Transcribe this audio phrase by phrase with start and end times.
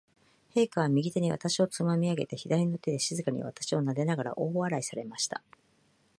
[0.55, 5.43] 陛下は、右手に私をつまみ上げて、左の手で静かに私をなでながら、大笑いされました。